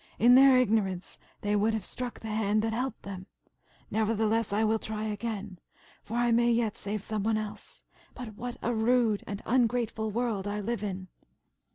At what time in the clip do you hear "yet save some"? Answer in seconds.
6.49-7.21